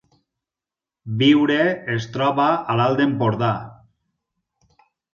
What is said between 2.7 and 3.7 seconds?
a l’Alt Empordà